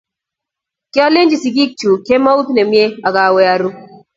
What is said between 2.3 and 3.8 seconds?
ne mie''ak owe oru